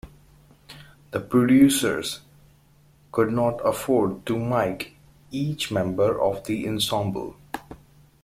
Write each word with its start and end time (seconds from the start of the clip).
The 1.11 1.19
producers 1.19 2.21
could 3.11 3.31
not 3.31 3.61
afford 3.63 4.25
to 4.25 4.39
"mike" 4.39 4.93
each 5.29 5.69
member 5.69 6.19
of 6.19 6.43
the 6.45 6.67
ensemble. 6.67 7.35